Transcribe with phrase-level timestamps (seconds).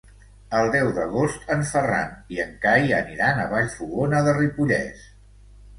[0.59, 5.11] El deu d'agost en Ferran i en Cai aniran a Vallfogona de Ripollès.